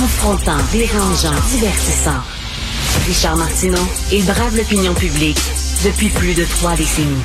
[0.00, 2.22] Confrontant, dérangeant, divertissant.
[3.06, 5.36] Richard Martineau, il brave l'opinion publique
[5.84, 7.20] depuis plus de trois décennies.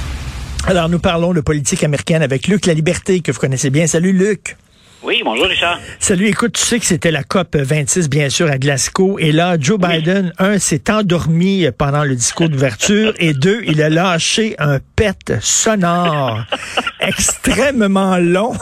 [0.67, 3.87] Alors, nous parlons de politique américaine avec Luc La Liberté, que vous connaissez bien.
[3.87, 4.57] Salut, Luc.
[5.03, 5.79] Oui, bonjour Richard.
[5.99, 9.19] Salut, écoute, tu sais que c'était la COP 26, bien sûr, à Glasgow.
[9.19, 13.13] Et là, Joe Biden, un, s'est endormi pendant le discours d'ouverture.
[13.19, 16.45] et deux, il a lâché un pet sonore
[16.99, 18.53] extrêmement long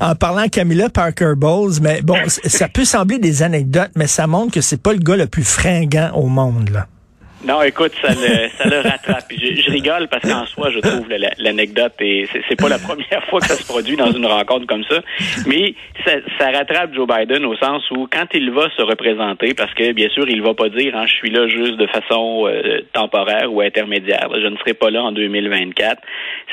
[0.00, 1.80] en parlant à Camilla Parker Bowles.
[1.82, 5.16] Mais bon, ça peut sembler des anecdotes, mais ça montre que c'est pas le gars
[5.16, 6.86] le plus fringant au monde, là.
[7.42, 9.24] Non, écoute, ça le, ça le rattrape.
[9.30, 11.08] Je, rigole parce qu'en soi, je trouve
[11.38, 14.84] l'anecdote et c'est pas la première fois que ça se produit dans une rencontre comme
[14.84, 15.00] ça.
[15.46, 19.72] Mais ça, ça, rattrape Joe Biden au sens où quand il va se représenter, parce
[19.72, 22.82] que bien sûr, il va pas dire hein, je suis là juste de façon euh,
[22.92, 24.28] temporaire ou intermédiaire.
[24.34, 26.02] Je ne serai pas là en 2024.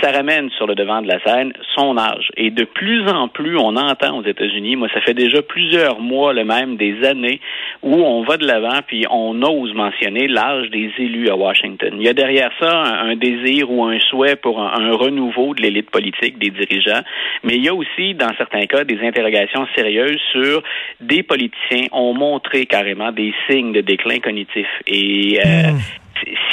[0.02, 2.30] Ça ramène sur le devant de la scène son âge.
[2.36, 4.76] Et de plus en plus, on entend aux États-Unis.
[4.76, 7.40] Moi, ça fait déjà plusieurs mois, le même des années,
[7.84, 11.94] où on va de l'avant puis on ose mentionner l'âge des élus à Washington.
[11.98, 15.92] Il y a derrière ça un, désir ou un souhait pour un, renouveau de l'élite
[15.92, 17.02] politique, des dirigeants,
[17.44, 20.64] mais il y a aussi, dans certains cas, des interrogations sérieuses sur
[21.00, 24.68] des politiciens ont montré carrément des signes de déclin cognitif.
[24.88, 25.80] Et euh, hmm.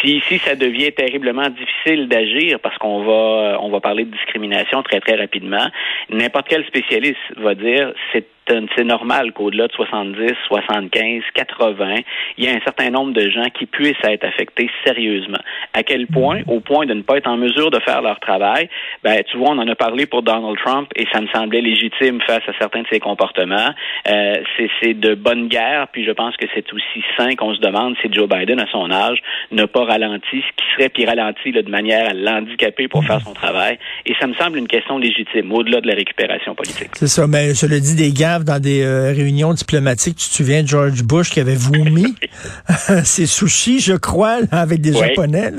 [0.00, 4.82] Si, si ça devient terriblement difficile d'agir, parce qu'on va on va parler de discrimination
[4.82, 5.66] très très rapidement,
[6.10, 11.96] n'importe quel spécialiste va dire c'est c'est normal qu'au-delà de 70, 75, 80,
[12.36, 15.40] il y a un certain nombre de gens qui puissent être affectés sérieusement.
[15.72, 16.40] À quel point?
[16.46, 18.68] Au point de ne pas être en mesure de faire leur travail.
[19.02, 22.20] Ben, tu vois, on en a parlé pour Donald Trump et ça me semblait légitime
[22.26, 23.70] face à certains de ses comportements.
[24.08, 24.34] Euh,
[24.80, 28.12] c'est de bonne guerre, puis je pense que c'est aussi sain qu'on se demande si
[28.12, 29.18] Joe Biden, à son âge,
[29.50, 33.32] n'a pas ralenti, ce qui serait puis ralenti de manière à l'handicaper pour faire son
[33.32, 33.78] travail.
[34.06, 36.90] Et ça me semble une question légitime, au-delà de la récupération politique.
[36.92, 40.16] C'est ça, mais je le dis des gars dans des euh, réunions diplomatiques.
[40.16, 42.16] Tu te souviens de George Bush qui avait vomi
[43.04, 45.52] ses sushis, je crois, avec des Japonais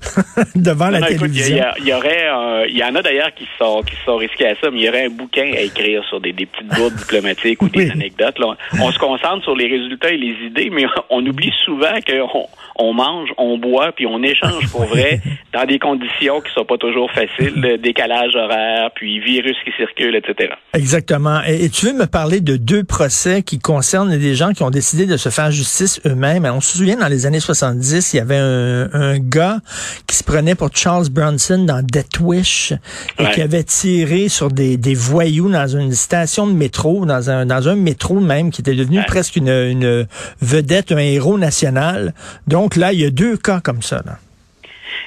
[0.54, 1.64] devant la télévision.
[1.80, 2.26] Il y, aurait,
[2.68, 4.88] il y en a d'ailleurs qui sont qui sont risqués à ça, mais il y
[4.88, 8.36] aurait un bouquin à écrire sur des, petites bourdes diplomatiques ou des anecdotes.
[8.80, 12.92] On se concentre sur les résultats et les idées, mais on oublie souvent qu'on on
[12.92, 15.20] mange, on boit, puis on échange pour vrai
[15.52, 20.54] dans des conditions qui sont pas toujours faciles, décalage horaire, puis virus qui circulent, etc.
[20.72, 21.40] Exactement.
[21.46, 25.04] Et, tu veux me parler de deux procès qui concernent des gens qui ont décidé
[25.04, 26.44] de se faire justice eux-mêmes.
[26.44, 29.58] On se souvient, dans les années 70, il y avait un, gars
[30.06, 32.72] qui se prenait pour Charles Bronson dans Death Wish
[33.18, 37.68] et qui avait tiré sur des, voyous dans une station de métro, dans un, dans
[37.68, 40.06] un métro même, qui était devenu presque une, une
[40.40, 42.14] vedette, un héros national.
[42.46, 44.02] Donc là, il y a deux cas comme ça.
[44.06, 44.18] Là.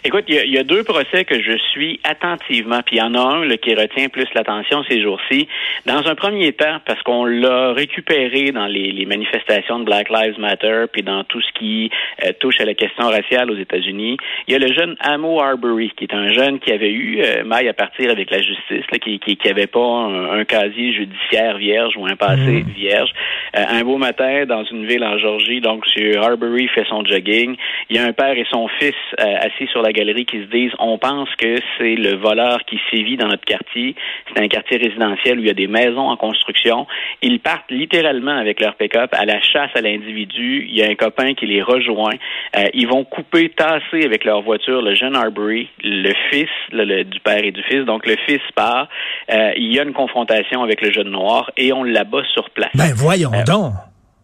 [0.03, 3.20] Écoute, il y, a, deux procès que je suis attentivement, puis il y en a
[3.20, 5.48] un qui retient plus l'attention ces jours-ci.
[5.86, 10.86] Dans un premier temps, parce qu'on l'a récupéré dans les, manifestations de Black Lives Matter,
[10.92, 11.90] puis dans tout ce qui
[12.24, 14.18] euh, touche à la question raciale aux États-Unis,
[14.48, 17.44] il y a le jeune Amo Arbery, qui est un jeune qui avait eu euh,
[17.44, 22.06] maille à partir avec la justice, qui, qui, avait pas un, casier judiciaire vierge ou
[22.06, 22.72] un passé mmh.
[22.75, 23.12] vierge.
[23.56, 26.18] Euh, un beau matin, dans une ville en Georgie, donc M.
[26.22, 27.56] Arbery fait son jogging.
[27.90, 30.72] Il y a un père et son fils assis sur la galerie qui se disent
[30.80, 33.96] on pense que c'est le voleur qui sévit dans notre quartier.
[34.28, 36.88] C'est un quartier résidentiel où il y a des maisons en construction.
[37.22, 40.66] Ils partent littéralement avec leur pick-up à la chasse à l'individu.
[40.68, 42.16] Il y a un copain qui les rejoint.
[42.56, 47.44] Euh, ils vont couper, tasser avec leur voiture le jeune Arbery, le fils du père
[47.44, 47.86] et du fils.
[47.86, 48.88] Donc le fils part.
[49.31, 52.72] Euh, il y a une confrontation avec le jeune noir et on l'abat sur place.
[52.75, 53.74] Ben voyons euh, donc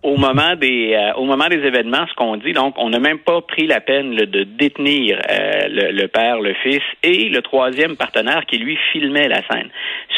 [0.03, 3.19] au moment des euh, au moment des événements, ce qu'on dit, donc, on n'a même
[3.19, 8.46] pas pris la peine de détenir euh, le, père, le fils et le troisième partenaire
[8.46, 9.69] qui lui filmait la scène.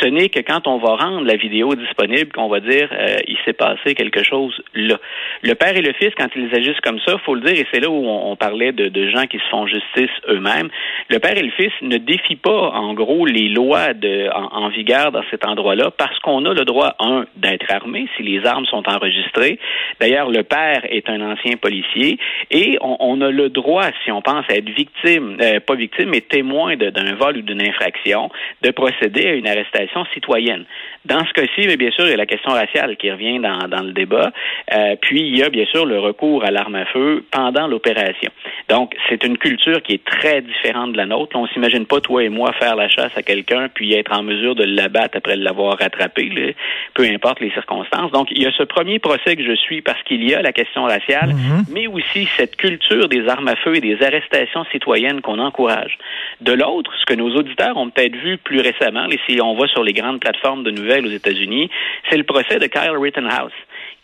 [0.01, 3.37] Ce n'est que quand on va rendre la vidéo disponible qu'on va dire euh, il
[3.45, 4.97] s'est passé quelque chose là.
[5.43, 7.79] Le père et le fils, quand ils agissent comme ça, faut le dire, et c'est
[7.79, 10.69] là où on, parlait de, de, gens qui se font justice eux-mêmes.
[11.09, 14.69] Le père et le fils ne défient pas, en gros, les lois de, en, en
[14.69, 18.65] vigueur dans cet endroit-là parce qu'on a le droit, un, d'être armé si les armes
[18.65, 19.59] sont enregistrées
[19.99, 22.17] D'ailleurs, le père est un ancien policier
[22.51, 26.75] et on, a le droit, si on pense être victime, euh, pas victime, mais témoin
[26.75, 28.29] d'un vol ou d'une infraction,
[28.61, 30.65] de procéder à une arrestation citoyenne.
[31.05, 33.83] Dans ce cas-ci, bien sûr, il y a la question raciale qui revient dans, dans
[33.83, 34.31] le débat.
[34.73, 38.31] Euh, puis, il y a bien sûr le recours à l'arme à feu pendant l'opération.
[38.69, 41.35] Donc, c'est une culture qui est très différente de la nôtre.
[41.35, 44.55] On s'imagine pas, toi et moi, faire la chasse à quelqu'un puis être en mesure
[44.55, 46.55] de l'abattre après l'avoir rattrapé,
[46.95, 48.11] peu importe les circonstances.
[48.11, 50.53] Donc, il y a ce premier procès que je suis parce qu'il y a la
[50.53, 51.65] question raciale, mhm.
[51.71, 55.97] mais aussi cette culture des armes à feu et des arrestations citoyennes qu'on encourage.
[56.41, 59.67] De l'autre, ce que nos auditeurs ont peut-être vu plus récemment, et si on va
[59.67, 61.69] sur les grandes plateformes de nouvelles aux États-Unis,
[62.09, 63.51] c'est le procès de Kyle Rittenhouse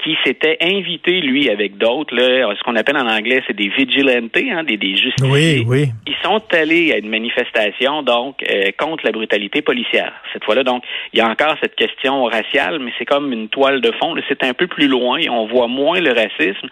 [0.04, 4.64] qui s'était invité, lui, avec d'autres, ce qu'on appelle en anglais, c'est des vigilantes, hein,
[4.64, 5.64] des, des justiciers.
[5.64, 5.86] Oui, oui.
[6.08, 10.14] Ils sont allés à une manifestation, donc, euh, contre la brutalité policière.
[10.34, 10.84] Cette fois-là, donc,
[11.14, 14.16] il y a encore cette question raciale, mais c'est comme une toile de fond.
[14.28, 16.70] C'est un peu plus loin et on voit moins le racisme,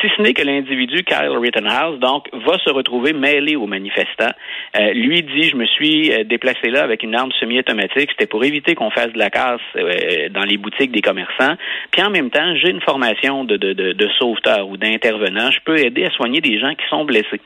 [0.00, 4.34] si ce n'est que l'individu Kyle Rittenhouse, donc, va se retrouver mêlé aux manifestants.
[4.78, 8.10] Euh, lui dit, je me suis euh, déplacé là avec une arme semi-automatique.
[8.10, 9.60] C'était pour éviter qu'on fasse de la casse
[10.30, 11.54] dans les boutiques des commerçants.
[11.90, 15.50] Puis en même temps, j'ai une formation de, de, de, sauveteur ou d'intervenant.
[15.50, 17.40] Je peux aider à soigner des gens qui sont blessés.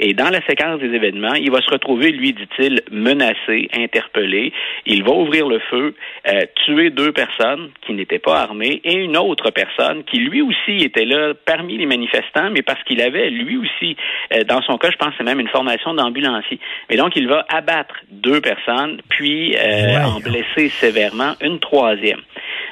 [0.00, 4.52] Et dans la séquence des événements, il va se retrouver, lui, dit-il, menacé, interpellé.
[4.86, 5.94] Il va ouvrir le feu,
[6.26, 10.84] euh, tuer deux personnes qui n'étaient pas armées et une autre personne qui, lui aussi,
[10.84, 13.96] était là parmi les manifestants, mais parce qu'il avait, lui aussi,
[14.32, 16.58] euh, dans son cas, je pense, c'est même une formation d'ambulancier.
[16.90, 22.20] Mais donc, il va abattre deux personnes, puis euh, en blesser sévèrement une troisième.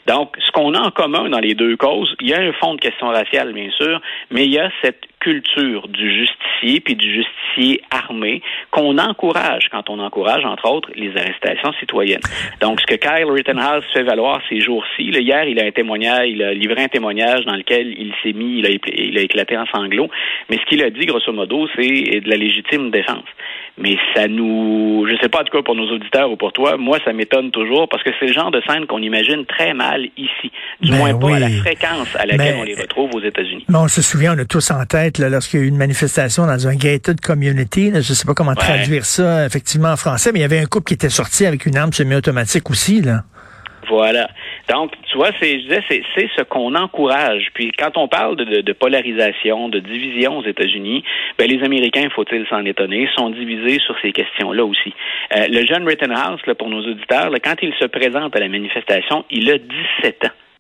[0.06, 1.76] Donc, ce qu'on a en commun dans les deux
[2.20, 4.00] il y a un fond de question raciale, bien sûr,
[4.30, 9.88] mais il y a cette culture du justicier puis du justicier armé qu'on encourage quand
[9.88, 12.20] on encourage, entre autres, les arrestations citoyennes.
[12.60, 16.42] Donc, ce que Kyle Rittenhouse fait valoir ces jours-ci, hier, il a un témoignage, il
[16.42, 19.66] a livré un témoignage dans lequel il s'est mis, il a, il a éclaté en
[19.66, 20.10] sanglots,
[20.50, 23.28] mais ce qu'il a dit, grosso modo, c'est de la légitime défense.
[23.78, 26.76] Mais ça nous, je sais pas en tout cas pour nos auditeurs ou pour toi,
[26.76, 30.04] moi ça m'étonne toujours parce que c'est le genre de scène qu'on imagine très mal
[30.18, 30.52] ici,
[30.82, 33.64] du ben moins pas à la fréquence à laquelle ben, on les retrouve aux États-Unis.
[33.72, 36.69] On se souvient, on a tous en tête lorsqu'il y a eu une manifestation dans
[36.69, 40.43] un gated community, là, je sais pas comment traduire ça effectivement en français, mais il
[40.43, 43.23] y avait un couple qui était sorti avec une arme semi-automatique aussi là.
[43.88, 44.29] Voilà.
[44.70, 47.49] Donc, tu vois, c'est, je disais, c'est, ce qu'on encourage.
[47.55, 51.05] Puis, quand on parle de, polarisation, de division aux États-Unis,
[51.37, 54.94] ben, les Américains, faut-il s'en étonner, sont divisés sur ces questions-là aussi.
[55.37, 59.25] Euh, le jeune Rittenhouse, là, pour nos auditeurs, quand il se présente à la manifestation,
[59.31, 60.51] il a 17 ans.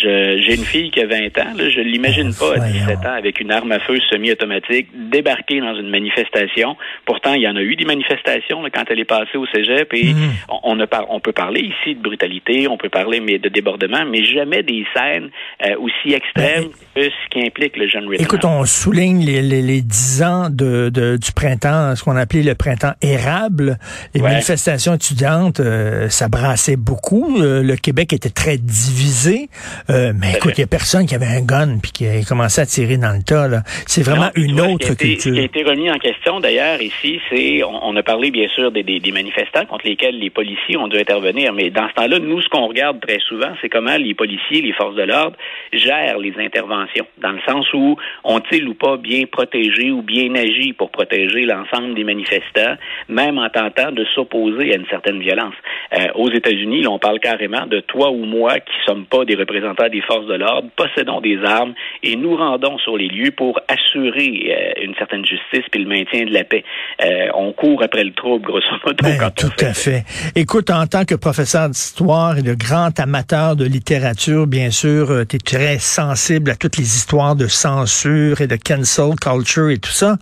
[0.00, 3.40] J'ai une fille qui a 20 ans, là, je l'imagine pas à 17 ans avec
[3.40, 6.76] une arme à feu semi-automatique débarquer dans une manifestation.
[7.04, 9.92] Pourtant, il y en a eu des manifestations là, quand elle est passée au cégep
[9.92, 10.32] et mhm.
[10.62, 14.24] on, a on peut parler ici de brutalité, on peut parler mais de débordement, mais
[14.24, 15.30] jamais des scènes
[15.66, 18.24] euh, aussi extrêmes ben, que ce qui implique le jeune Rittenhouse.
[18.24, 22.42] Écoute, on souligne les, les, les 10 ans de, de, du printemps, ce qu'on appelait
[22.42, 23.78] le printemps érable.
[24.14, 27.40] Les manifestations étudiantes, euh, ça brassait beaucoup.
[27.40, 29.48] Euh, le Québec était très divisé.
[29.90, 32.60] Euh, mais écoute, il n'y a personne qui avait un gun puis qui a commencé
[32.60, 33.48] à tirer dans le tas.
[33.86, 35.20] C'est vraiment une autre culture.
[35.20, 38.70] Ce qui a été remis en question d'ailleurs ici, c'est on, a parlé bien sûr
[38.70, 42.40] des, des, manifestants contre lesquels les policiers ont dû intervenir, mais dans ce temps-là, nous,
[42.40, 45.36] ce qu'on regarde très souvent, c'est comment les policiers, les forces de l'ordre
[45.72, 50.72] gèrent les interventions, dans le sens où ont-ils ou pas bien protégé ou bien agi
[50.72, 52.76] pour protéger l'ensemble des manifestants,
[53.08, 55.54] même en tentant de s'opposer à une certaine violence.
[55.98, 59.79] Euh, aux États-Unis, on parle carrément de toi ou moi qui sommes pas des représentants
[59.88, 64.50] des forces de l'ordre, possédons des armes et nous rendons sur les lieux pour assurer
[64.50, 66.64] euh, une certaine justice puis le maintien de la paix.
[67.02, 69.02] Euh, on court après le trouble, grosso modo.
[69.02, 70.04] Ben, tout à fait.
[70.34, 75.24] Écoute, en tant que professeur d'histoire et de grand amateur de littérature, bien sûr, euh,
[75.24, 79.78] tu es très sensible à toutes les histoires de censure et de cancel culture et
[79.78, 80.16] tout ça.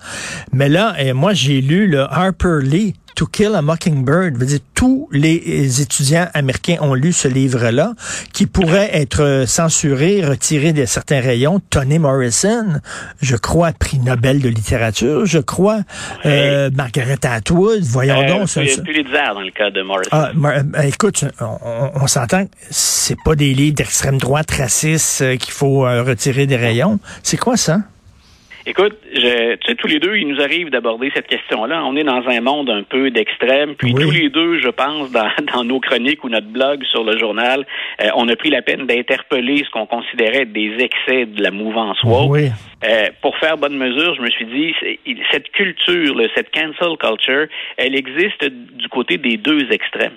[0.53, 4.37] Mais là, moi, j'ai lu le Harper Lee To Kill a Mockingbird.
[4.37, 7.95] Veut dire, tous les étudiants américains ont lu ce livre-là,
[8.33, 11.61] qui pourrait être censuré, retiré de certains rayons.
[11.69, 12.81] Toni Morrison,
[13.21, 15.81] je crois, prix Nobel de littérature, je crois.
[16.27, 18.55] Euh, Margaret Atwood, voyons euh, donc.
[18.55, 20.11] Il a dans le cas de Morrison.
[20.13, 25.53] Ah, euh, écoute, on, on s'entend, c'est pas des livres d'extrême droite racistes euh, qu'il
[25.53, 27.01] faut retirer des rayons.
[27.25, 27.81] C'est quoi ça?
[28.69, 31.83] Écoute, je, tu sais, tous les deux, il nous arrive d'aborder cette question-là.
[31.87, 35.31] On est dans un monde un peu d'extrême, puis tous les deux, je pense, dans,
[35.55, 37.65] dans, nos chroniques ou notre blog sur le journal,
[38.03, 41.51] euh, on a pris la peine d'interpeller ce qu'on considérait être des excès de la
[41.51, 42.31] mouvance woke.
[42.31, 42.51] Oui.
[42.85, 44.75] Euh, pour faire bonne mesure, je me suis dit,
[45.33, 47.47] cette culture, cette cancel culture,
[47.79, 50.13] elle existe du côté des deux extrêmes.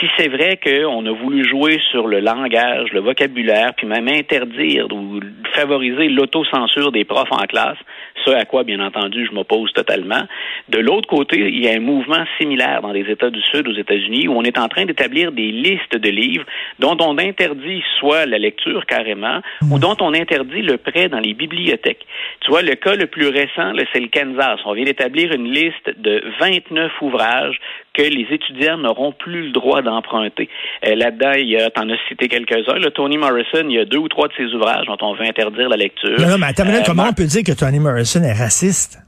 [0.00, 4.86] Si c'est vrai qu'on a voulu jouer sur le langage, le vocabulaire, puis même interdire
[4.92, 5.20] ou
[5.54, 7.78] favoriser l'autocensure des profs en classe,
[8.24, 10.26] ce à quoi, bien entendu, je m'oppose totalement.
[10.68, 13.74] De l'autre côté, il y a un mouvement similaire dans les États du Sud, aux
[13.74, 16.44] États-Unis, où on est en train d'établir des listes de livres
[16.78, 21.34] dont on interdit soit la lecture carrément, ou dont on interdit le prêt dans les
[21.34, 22.06] bibliothèques.
[22.40, 24.60] Tu vois, le cas le plus récent, c'est le Kansas.
[24.64, 27.58] On vient d'établir une liste de 29 ouvrages
[27.96, 30.48] que les étudiants n'auront plus le droit d'emprunter.
[30.86, 32.78] Euh, là-dedans, il y a, t'en as cité quelques-uns.
[32.78, 35.24] Le Toni Morrison, il y a deux ou trois de ses ouvrages dont on veut
[35.24, 36.20] interdire la lecture.
[36.20, 39.00] Non, mais attends, euh, comment on peut dire que Toni Morrison est raciste?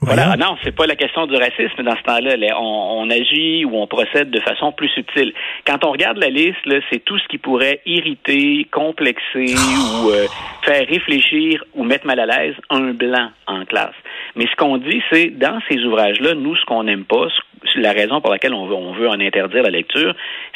[0.00, 2.36] Voilà, non, c'est pas la question du racisme dans ce temps-là.
[2.56, 5.32] On, on, agit ou on procède de façon plus subtile.
[5.66, 6.58] Quand on regarde la liste,
[6.88, 10.26] c'est tout ce qui pourrait irriter, complexer ou euh,
[10.62, 13.96] faire réfléchir ou mettre mal à l'aise un blanc en classe.
[14.36, 17.26] Mais ce qu'on dit, c'est dans ces ouvrages-là, nous, ce qu'on n'aime pas,
[17.80, 20.14] la raison pour laquelle on veut, on veut en interdire la lecture,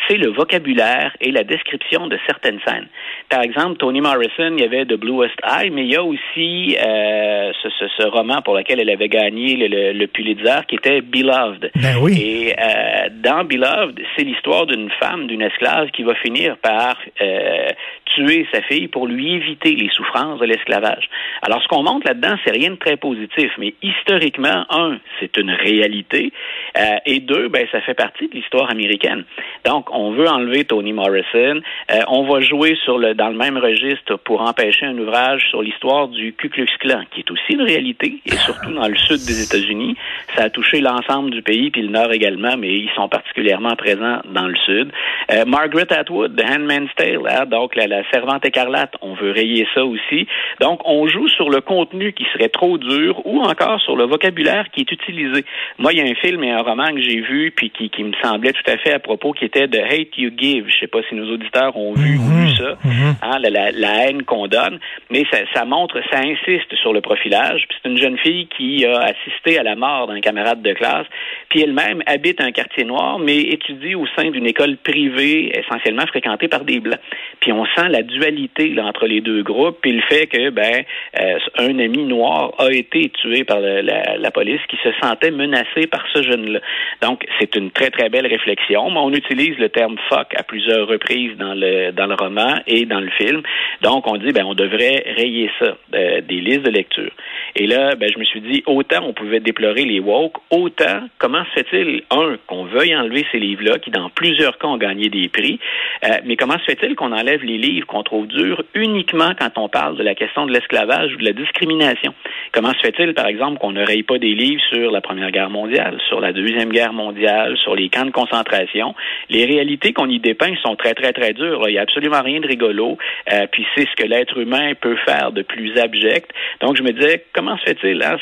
[0.08, 2.88] c'est le vocabulaire et la description de certaines scènes.
[3.28, 6.76] Par exemple, Toni Morrison, il y avait The Bluest Eye, mais il y a aussi
[6.76, 11.00] euh, ce, ce, ce, roman pour lequel elle avait gagné le, le, Pulitzer, qui était
[11.00, 11.70] Beloved.
[11.76, 12.20] Ben oui.
[12.20, 17.68] Et euh, dans Beloved, c'est l'histoire d'une femme, d'une esclave, qui va finir par euh,
[18.14, 21.08] tuer sa fille pour lui éviter les souffrances de l'esclavage.
[21.42, 25.50] Alors, ce qu'on montre là-dedans, c'est rien de très positif, mais historiquement, un, c'est une
[25.50, 26.32] réalité,
[26.78, 29.24] euh, et deux, ben, ça fait partie de l'histoire américaine.
[29.64, 33.56] Donc, on veut enlever Toni Morrison, euh, on va jouer sur le, dans le même
[33.56, 37.62] registre pour empêcher un ouvrage sur l'histoire du Ku Klux Klan, qui est aussi une
[37.62, 39.96] réalité, et surtout dans le sud des États-Unis.
[40.34, 44.20] Ça a touché l'ensemble du pays, puis le nord également, mais ils sont particulièrement présents
[44.32, 44.90] dans le sud.
[45.30, 49.66] Euh, Margaret Atwood, The Handmaid's Tale, hein, donc la, la servante écarlate, on veut rayer
[49.74, 50.26] ça aussi.
[50.60, 54.66] Donc, on joue sur le contenu qui serait trop dur ou encore sur le vocabulaire
[54.72, 55.44] qui est utilisé.
[55.78, 58.04] Moi, il y a un film et un roman que j'ai vu puis qui, qui
[58.04, 60.66] me semblait tout à fait à propos qui était The Hate You Give.
[60.68, 63.14] Je sais pas si nos auditeurs ont vu ou lu ça, Mhm.
[63.22, 64.78] hein, la, la, la haine qu'on donne,
[65.10, 67.66] mais ça, ça montre, ça insiste sur le profilage.
[67.68, 71.06] Puis C'est une jeune fille qui a assisté à la mort d'un camarade de classe,
[71.48, 76.48] puis elle-même habite un quartier noir, mais étudie au sein d'une école privée essentiellement fréquentée
[76.48, 77.00] par des blancs.
[77.40, 80.82] Puis on sent la dualité là, entre les deux groupes, puis le fait que ben
[81.20, 85.30] euh, un ami noir a été tué par le- la, la police qui se sentait
[85.30, 86.60] menacé par ce jeune-là.
[87.00, 88.86] Donc c'est une très très belle réflexion.
[88.86, 93.00] On utilise le terme fuck à plusieurs reprises dans le dans le roman et dans
[93.00, 93.42] le film.
[93.82, 97.12] Donc on dit ben on devrait rayer ça euh, des listes de lecture.
[97.56, 101.44] Et là ben je me suis dit autant on pouvait déplorer les woke, autant comment
[101.46, 105.28] se fait-il un qu'on veuille enlever ces livres-là qui dans plusieurs cas ont gagné des
[105.28, 105.58] prix,
[106.04, 109.68] euh, mais comment se fait-il qu'on enlève les livres qu'on trouve durs uniquement quand on
[109.68, 112.14] parle de la question de l'esclavage ou de la discrimination?
[112.52, 115.50] Comment se fait-il, par exemple, qu'on ne raye pas des livres sur la Première Guerre
[115.50, 118.94] mondiale, sur la Deuxième Guerre mondiale, sur les camps de concentration?
[119.30, 121.68] Les réalités qu'on y dépeint sont très, très, très dures.
[121.68, 122.98] Il n'y a absolument rien de rigolo.
[123.32, 126.30] Euh, puis c'est ce que l'être humain peut faire de plus abject.
[126.60, 128.02] Donc je me disais, comment se fait-il?
[128.02, 128.16] Hein?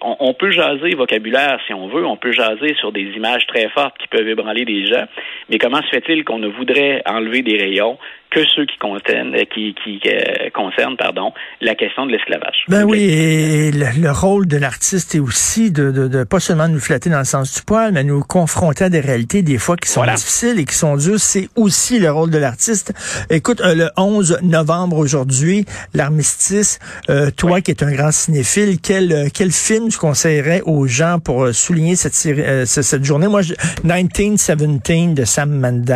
[0.00, 3.68] On, on peut jaser vocabulaire si on veut, on peut jaser sur des images très
[3.70, 5.06] fortes qui peuvent ébranler des gens,
[5.48, 7.98] mais comment se fait-il qu'on ne voudrait enlever des rayons
[8.34, 12.64] que ceux qui contiennent, euh, qui, qui euh, concernent, pardon, la question de l'esclavage.
[12.68, 16.66] Ben oui, et le, le rôle de l'artiste est aussi de, de, de pas seulement
[16.68, 19.76] nous flatter dans le sens du poil, mais nous confronter à des réalités des fois
[19.76, 20.14] qui sont Voilà.
[20.14, 21.20] difficiles et qui sont dures.
[21.20, 22.92] C'est aussi le rôle de l'artiste.
[23.30, 25.64] Écoute, euh, le 11 novembre aujourd'hui,
[25.94, 26.78] l'armistice,
[27.10, 31.48] euh, toi qui es un grand cinéphile, quel, quel film tu conseillerais aux gens pour
[31.54, 33.28] souligner cette, euh, cette journée?
[33.28, 35.88] Moi, je, 1917 de Sam Mendes,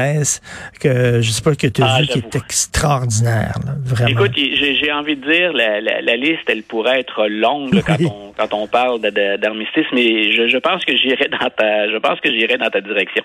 [0.80, 4.10] que je sais pas que tu as Ah, vu, qui extraordinaire, là, vraiment.
[4.24, 7.96] Écoute, j'ai envie de dire, la, la, la liste, elle pourrait être longue là, quand,
[7.98, 8.06] Oui.
[8.06, 12.20] on, quand on parle d'armistice, mais je, je pense que j'irai dans ta, je pense
[12.20, 13.24] que j'irai dans ta direction.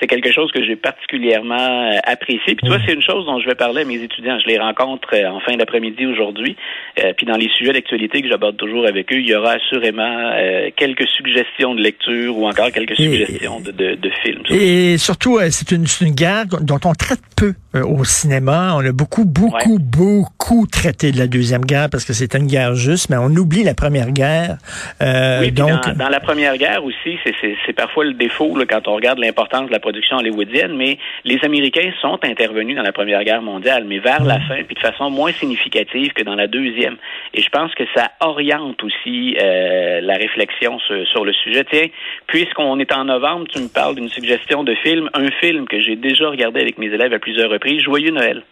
[0.00, 2.54] C'est quelque chose que j'ai particulièrement euh, apprécié.
[2.54, 4.38] Puis tu vois, c'est une chose dont je vais parler à mes étudiants.
[4.42, 6.56] Je les rencontre euh, en fin d'après-midi aujourd'hui.
[6.98, 10.30] Euh, puis dans les sujets d'actualité que j'aborde toujours avec eux, il y aura assurément
[10.34, 14.42] euh, quelques suggestions de lecture ou encore quelques Et- suggestions de, de, de films.
[14.50, 18.74] Et surtout, euh, c'est une, une guerre dont on traite peu au cinéma.
[18.76, 22.74] On a beaucoup, beaucoup, beaucoup traité de la Deuxième Guerre parce que c'était une guerre
[22.74, 24.56] juste, mais on oublie la Première Guerre.
[25.02, 27.18] Euh, Oui, donc, dans, dans la Première Guerre aussi,
[27.66, 31.38] c'est parfois le défaut là, quand on regarde l'importance de la production hollywoodienne, mais les
[31.42, 35.10] Américains sont intervenus dans la Première Guerre mondiale, mais vers la fin, puis de façon
[35.10, 36.96] moins significative que dans la Deuxième.
[37.34, 41.64] Et je pense que ça oriente aussi euh, la réflexion sur, sur le sujet.
[41.70, 41.88] Tiens,
[42.28, 45.96] puisqu'on est en novembre, tu me parles d'une suggestion de film, un film que j'ai
[45.96, 48.42] déjà regardé avec mes élèves à plusieurs reprises, Joyeux Noël.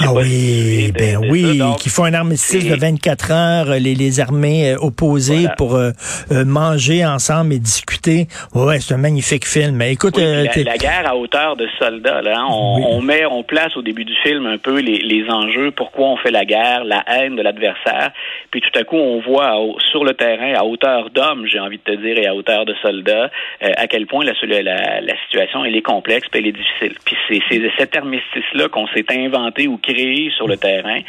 [0.00, 3.94] Ah oui, ben de oui, qui font un armistice de c'est- 24 heures, euh, les,
[3.94, 5.54] les armées euh, opposées Voilà.
[5.56, 5.90] pour euh,
[6.32, 8.26] euh, manger ensemble et discuter.
[8.54, 9.76] Ouais, c'est un magnifique film.
[9.76, 12.82] Mais écoute, Oui, euh, la, la guerre à hauteur de soldats, là, hein, on, Oui.
[12.88, 16.16] on met, on place au début du film un peu les, les enjeux, pourquoi on
[16.16, 18.10] fait la guerre, la haine de l'adversaire,
[18.50, 19.54] puis tout à coup on voit
[19.92, 22.74] sur le terrain, à hauteur d'hommes, j'ai envie de te dire, et à hauteur de
[22.82, 23.30] soldats,
[23.62, 26.94] euh, à quel point la, la, la situation elle est complexe, puis elle est difficile.
[27.04, 31.00] Puis c'est c'est cet armistice-là qu'on s'est inventé ou créé sur le terrain,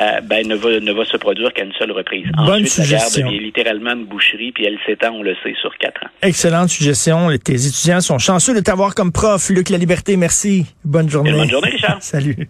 [0.00, 2.26] euh, ben ne va, ne va se produire qu'à une seule reprise.
[2.36, 3.26] Bonne Ensuite, la guerre suggestion.
[3.26, 6.08] devient littéralement une boucherie, puis elle s'étend, on le sait, sur quatre ans.
[6.22, 7.28] excellente suggestion.
[7.42, 9.50] Tes étudiants sont chanceux de t'avoir comme prof.
[9.50, 10.66] Luc La Liberté, merci.
[10.84, 11.32] Bonne journée.
[11.32, 11.98] Bonne journée, Richard.
[12.02, 12.48] Salut.